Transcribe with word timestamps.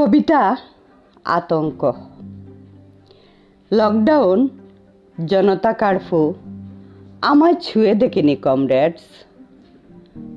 কবিতা 0.00 0.56
আতঙ্ক। 1.24 1.92
লকডাউন 3.72 4.48
জনতা 5.26 5.72
কার্ফু 5.72 6.34
আমায় 7.22 7.54
ছুঁয়ে 7.54 7.94
দেখিনি 7.94 8.36
কমরেডস 8.36 9.02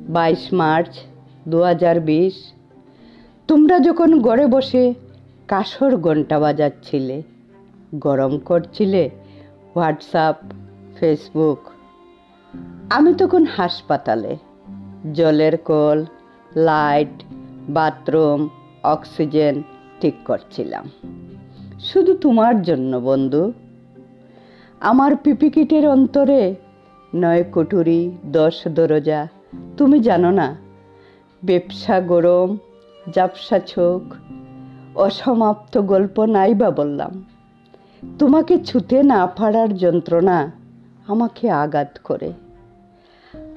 বাইশ 0.09 0.54
মার্চ 0.54 0.89
দু 1.47 1.57
বিশ, 2.05 2.36
তোমরা 3.47 3.79
যখন 3.79 4.20
গড়ে 4.20 4.47
বসে 4.47 4.93
কাসর 5.47 5.98
ঘণ্টা 5.98 6.39
বাজাচ্ছিলে, 6.39 7.21
গরম 7.95 8.38
করছিলে 8.38 9.09
হোয়াটসঅ্যাপ, 9.75 10.38
ফেসবুক, 11.00 11.59
আমি 12.89 13.14
তখন 13.14 13.45
হাসপাতালে, 13.45 14.38
জলের 15.14 15.57
কল 15.57 16.05
লাইট 16.55 17.23
বাথরুম 17.69 18.50
অক্সিজেন 18.83 19.64
ঠিক 20.01 20.14
করছিলাম। 20.25 20.89
শুধু 21.79 22.14
তোমার 22.14 22.61
জন্য, 22.61 22.97
বন্ধু। 22.97 23.51
আমার 24.79 25.15
পিপিকিটের 25.15 25.87
অন্তরে 25.87 26.56
নয় 27.15 27.43
কুটুরি, 27.43 28.11
দশ 28.25 28.68
দরজা। 28.68 29.28
তুমি 29.78 30.00
জানো 30.00 30.32
না, 30.32 30.56
ব্যবসা 31.43 32.02
গরম, 32.02 32.58
জাপসা 33.16 33.59
চোখ 33.59 34.16
অসমাপ্ত 34.97 35.78
গল্প 35.78 36.25
নাই 36.25 36.53
বা 36.53 36.72
বললাম। 36.72 37.25
তোমাকে 38.20 38.64
ছুতে 38.64 39.03
না 39.03 39.28
পারার 39.28 39.75
যন্ত্রণা 39.75 40.52
আমাকে 41.08 41.50
আঘাত 41.50 42.00
করে। 42.03 42.34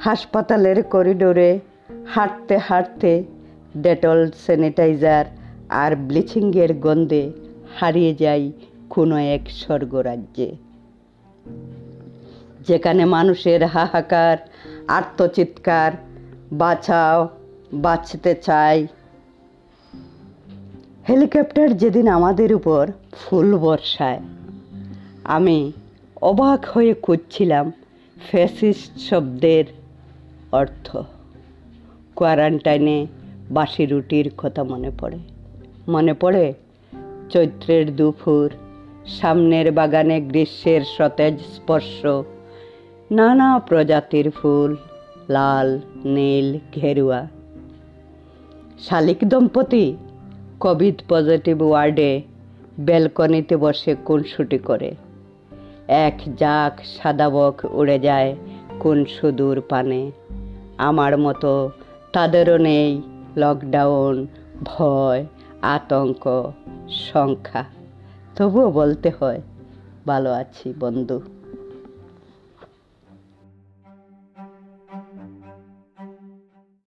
হাসপাতালের 0.01 0.83
করিডোরে 0.83 1.61
হাঁটতে 2.15 2.57
হাঁটতে 2.57 3.25
ডেটল 3.83 4.31
স্যানিটাইজার 4.47 5.25
আর 5.69 5.97
ব্লিচিংয়ের 5.97 6.75
গন্ধে 6.75 7.33
হারিয়ে 7.81 8.15
যাই 8.15 8.53
কোনো 8.91 9.17
এক 9.17 9.51
স্বর্গরাজ্যে। 9.51 10.57
যেখানে 12.69 13.05
মানুষের 13.05 13.65
হাহাকার, 13.65 14.37
আত্মচিৎকার, 14.89 15.93
বাঁচাও, 16.53 17.29
বাঁচতে 17.73 18.35
চাই। 18.35 18.87
হেলিকপ্টার 21.09 21.77
যেদিন 21.77 22.09
আমাদের 22.09 22.55
উপর 22.55 22.87
ফুল 23.13 23.59
বর্ষায়, 23.59 24.21
আমি 25.25 25.73
অবাক 26.23 26.65
হয়ে 26.65 26.95
খুঁজছিলাম 26.95 27.73
ফ্যাসিস্ট 28.31 28.99
শব্দের 28.99 29.65
অর্থ। 30.53 30.97
কোয়ারেন্টাইনে 32.17 33.07
বাসি 33.51 33.87
রুটির 33.87 34.31
কথা 34.39 34.65
মনে 34.65 34.91
পড়ে। 35.01 35.19
মনে 35.89 36.15
পড়ে 36.15 36.55
চৈত্রের 37.31 37.97
দুপুর, 37.97 38.51
সামনের 39.07 39.73
বাগানে 39.73 40.21
গ্রীষ্মের 40.21 40.81
সতেজ 40.99 41.39
স্পর্শ, 41.39 42.07
নানা 43.11 43.59
প্রজাতির 43.59 44.31
ফুল, 44.31 44.77
লাল, 45.29 45.81
নীল, 46.05 46.59
ঘেরুয়া। 46.75 47.29
শালিক 48.79 49.19
দম্পতি 49.25 49.97
কোভিড 50.61 51.03
পজিটিভ 51.09 51.63
ওয়ার্ডে 51.63 52.23
ব্যালকনিতে 52.81 53.57
বসে 53.57 53.97
খুনসুটি 54.05 54.59
করে। 54.59 54.95
এক 55.89 56.21
জাক 56.39 56.81
সাদা 56.85 57.31
বক 57.31 57.61
উড়ে 57.73 57.99
যায় 57.99 58.37
কোন 58.81 59.05
সুদূর 59.05 59.63
পানে। 59.69 60.11
আমার 60.79 61.19
মতো 61.19 61.71
তাদেরও 62.13 62.59
নেই 62.59 63.03
লকডাউন 63.37 64.27
ভয় 64.63 65.27
আতঙ্ক 65.63 66.53
সংখ্যা। 66.89 67.65
তবুও 68.37 68.71
বলতে 68.71 69.13
হয় 69.21 69.43
ভালো 70.07 70.33
আছি 70.33 70.75
বন্ধু। 70.81 71.21